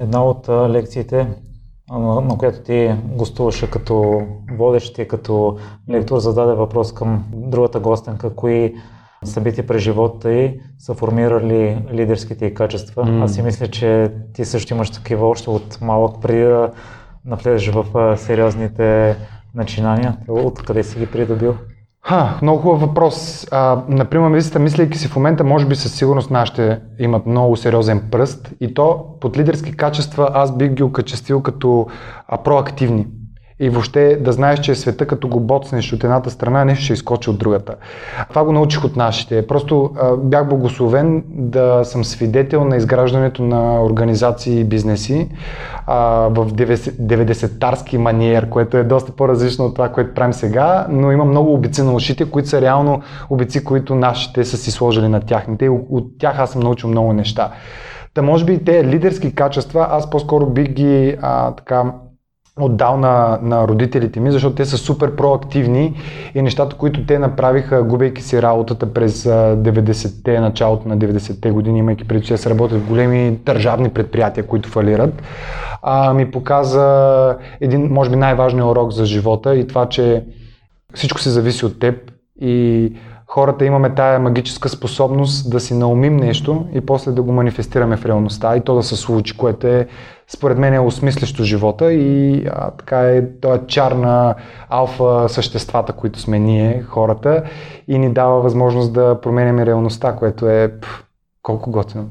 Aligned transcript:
Една 0.00 0.24
от 0.24 0.48
лекциите, 0.48 1.26
на 1.90 2.38
която 2.38 2.60
ти 2.60 2.94
гостуваше 3.04 3.70
като 3.70 4.22
водещ 4.52 4.98
и 4.98 5.08
като 5.08 5.56
лектор, 5.90 6.18
зададе 6.18 6.54
въпрос 6.54 6.94
към 6.94 7.24
другата 7.32 7.80
гостенка, 7.80 8.34
кои 8.34 8.74
събития 9.24 9.66
през 9.66 9.82
живота 9.82 10.32
и 10.32 10.60
са 10.78 10.94
формирали 10.94 11.82
лидерските 11.92 12.46
и 12.46 12.54
качества. 12.54 13.04
Mm. 13.04 13.24
Аз 13.24 13.34
си 13.34 13.42
мисля, 13.42 13.68
че 13.68 14.12
ти 14.34 14.44
също 14.44 14.74
имаш 14.74 14.90
такива 14.90 15.28
още 15.28 15.50
от 15.50 15.78
малък 15.80 16.20
преди 16.22 16.42
да 16.42 16.70
навлезеш 17.24 17.68
в 17.68 18.16
сериозните 18.16 19.16
начинания. 19.54 20.16
Откъде 20.28 20.82
си 20.82 20.98
ги 20.98 21.06
придобил? 21.06 21.54
Ха, 22.10 22.38
много 22.42 22.60
хубав 22.62 22.80
въпрос. 22.80 23.46
А, 23.50 23.82
например, 23.88 24.28
мисля, 24.28 24.60
мисляйки 24.60 24.98
си 24.98 25.08
в 25.08 25.16
момента, 25.16 25.44
може 25.44 25.66
би 25.66 25.76
със 25.76 25.94
сигурност 25.94 26.30
нашите 26.30 26.80
имат 26.98 27.26
много 27.26 27.56
сериозен 27.56 28.02
пръст 28.10 28.52
и 28.60 28.74
то 28.74 29.04
под 29.20 29.36
лидерски 29.36 29.76
качества 29.76 30.30
аз 30.34 30.56
бих 30.56 30.70
ги 30.70 30.82
окачествил 30.82 31.42
като 31.42 31.86
а, 32.28 32.38
проактивни 32.42 33.06
и 33.60 33.70
въобще 33.70 34.16
да 34.20 34.32
знаеш, 34.32 34.60
че 34.60 34.74
света 34.74 35.06
като 35.06 35.28
го 35.28 35.40
боцнеш 35.40 35.92
от 35.92 36.04
едната 36.04 36.30
страна, 36.30 36.64
нещо 36.64 36.84
ще 36.84 36.92
изкочи 36.92 37.30
от 37.30 37.38
другата. 37.38 37.74
Това 38.28 38.44
го 38.44 38.52
научих 38.52 38.84
от 38.84 38.96
нашите. 38.96 39.46
Просто 39.46 39.90
а, 40.00 40.16
бях 40.16 40.48
благословен 40.48 41.24
да 41.28 41.84
съм 41.84 42.04
свидетел 42.04 42.64
на 42.64 42.76
изграждането 42.76 43.42
на 43.42 43.84
организации 43.84 44.60
и 44.60 44.64
бизнеси 44.64 45.28
а, 45.86 45.96
в 46.30 46.52
90-тарски 46.52 47.96
маниер, 47.96 48.48
което 48.48 48.76
е 48.76 48.84
доста 48.84 49.12
по-различно 49.12 49.64
от 49.64 49.74
това, 49.74 49.88
което 49.88 50.14
правим 50.14 50.32
сега, 50.32 50.86
но 50.88 51.12
има 51.12 51.24
много 51.24 51.54
обици 51.54 51.82
на 51.82 51.92
ушите, 51.92 52.30
които 52.30 52.48
са 52.48 52.60
реално 52.60 53.02
обици, 53.30 53.64
които 53.64 53.94
нашите 53.94 54.44
са 54.44 54.56
си 54.56 54.70
сложили 54.70 55.08
на 55.08 55.20
тяхните 55.20 55.68
от 55.68 56.18
тях 56.18 56.38
аз 56.38 56.50
съм 56.50 56.62
научил 56.62 56.90
много 56.90 57.12
неща. 57.12 57.50
Та 58.14 58.22
може 58.22 58.44
би 58.44 58.64
те 58.64 58.84
лидерски 58.84 59.34
качества, 59.34 59.86
аз 59.90 60.10
по-скоро 60.10 60.46
бих 60.46 60.68
ги 60.68 61.16
а, 61.22 61.54
така 61.54 61.84
отдал 62.62 62.96
на, 62.96 63.38
на 63.42 63.68
родителите 63.68 64.20
ми, 64.20 64.32
защото 64.32 64.54
те 64.54 64.64
са 64.64 64.78
супер 64.78 65.16
проактивни 65.16 65.94
и 66.34 66.42
нещата, 66.42 66.76
които 66.76 67.06
те 67.06 67.18
направиха, 67.18 67.82
губейки 67.82 68.22
си 68.22 68.42
работата 68.42 68.92
през 68.92 69.24
90-те, 69.24 70.40
началото 70.40 70.88
на 70.88 70.98
90-те 70.98 71.50
години, 71.50 71.78
имайки 71.78 72.08
преди, 72.08 72.26
че 72.26 72.36
се 72.36 72.50
работят 72.50 72.80
в 72.80 72.88
големи 72.88 73.38
държавни 73.46 73.88
предприятия, 73.88 74.46
които 74.46 74.68
фалират, 74.68 75.22
а, 75.82 76.14
ми 76.14 76.30
показа 76.30 77.36
един, 77.60 77.88
може 77.92 78.10
би, 78.10 78.16
най-важният 78.16 78.68
урок 78.68 78.92
за 78.92 79.04
живота 79.04 79.56
и 79.56 79.66
това, 79.66 79.88
че 79.88 80.24
всичко 80.94 81.20
се 81.20 81.30
зависи 81.30 81.66
от 81.66 81.78
теб 81.78 82.10
и 82.40 82.92
хората 83.30 83.64
имаме 83.64 83.94
тая 83.94 84.18
магическа 84.18 84.68
способност 84.68 85.50
да 85.50 85.60
си 85.60 85.74
наумим 85.74 86.16
нещо 86.16 86.66
и 86.72 86.80
после 86.80 87.12
да 87.12 87.22
го 87.22 87.32
манифестираме 87.32 87.96
в 87.96 88.06
реалността 88.06 88.56
и 88.56 88.60
то 88.60 88.74
да 88.74 88.82
се 88.82 88.96
случи, 88.96 89.36
което 89.36 89.66
е 89.66 89.88
според 90.28 90.58
мен 90.58 90.74
е 90.74 90.80
осмислящо 90.80 91.44
живота 91.44 91.92
и 91.92 92.44
а, 92.46 92.70
така 92.70 93.00
е, 93.00 93.38
то 93.40 93.54
е 93.54 93.66
чар 93.66 93.92
на 93.92 94.34
алфа 94.68 95.28
съществата, 95.28 95.92
които 95.92 96.18
сме 96.18 96.38
ние, 96.38 96.82
хората 96.82 97.42
и 97.88 97.98
ни 97.98 98.12
дава 98.12 98.40
възможност 98.40 98.92
да 98.92 99.20
променяме 99.20 99.66
реалността, 99.66 100.16
което 100.16 100.48
е 100.48 100.72
пъл, 100.80 100.90
колко 101.42 101.70
готино. 101.70 102.08